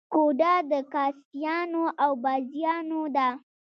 [0.13, 3.29] کوټه د کاسيانو او بازیانو ده.